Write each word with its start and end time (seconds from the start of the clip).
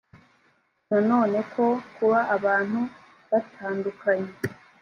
nanone 0.87 1.39
ko 1.53 1.65
kuba 1.95 2.19
abantu 2.35 2.79
badatunganye 3.29 4.33